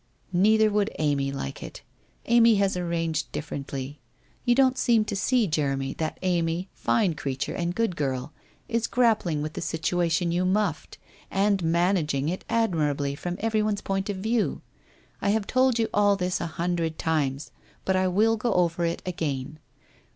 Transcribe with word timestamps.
1 0.31 0.41
Neither 0.41 0.71
would 0.71 0.89
Amy 0.97 1.31
like 1.31 1.61
it. 1.61 1.83
Amy 2.25 2.55
has 2.55 2.75
arranged 2.75 3.31
dif 3.31 3.47
ferently. 3.51 3.97
You 4.45 4.55
don't 4.55 4.75
seem 4.75 5.05
to 5.05 5.15
see, 5.15 5.45
Jeremy, 5.45 5.93
that 5.99 6.17
Amy, 6.23 6.69
fine 6.73 7.13
creature 7.13 7.53
and 7.53 7.75
good 7.75 7.95
girl, 7.95 8.33
is 8.67 8.87
grappling 8.87 9.43
with 9.43 9.53
the 9.53 9.61
situation 9.61 10.31
you 10.31 10.43
muffed, 10.43 10.97
and 11.29 11.61
managing 11.63 12.29
it 12.29 12.43
admirably 12.49 13.13
from 13.13 13.37
everyone's 13.41 13.81
point 13.81 14.09
of 14.09 14.17
view. 14.17 14.63
I 15.21 15.29
have 15.29 15.45
told 15.45 15.77
you 15.77 15.87
all 15.93 16.15
this 16.15 16.41
a 16.41 16.47
hundred 16.47 16.97
times, 16.97 17.51
but 17.85 17.95
I 17.95 18.07
will 18.07 18.37
go 18.37 18.51
over 18.55 18.83
it 18.85 19.03
again. 19.05 19.59